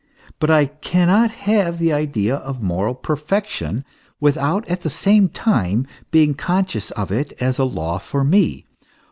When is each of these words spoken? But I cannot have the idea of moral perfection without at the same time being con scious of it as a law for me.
But 0.39 0.49
I 0.49 0.65
cannot 0.65 1.29
have 1.29 1.77
the 1.77 1.93
idea 1.93 2.35
of 2.37 2.59
moral 2.59 2.95
perfection 2.95 3.85
without 4.19 4.67
at 4.67 4.81
the 4.81 4.89
same 4.89 5.29
time 5.29 5.85
being 6.09 6.33
con 6.33 6.65
scious 6.65 6.91
of 6.93 7.11
it 7.11 7.33
as 7.39 7.59
a 7.59 7.65
law 7.65 7.99
for 7.99 8.23
me. 8.23 8.65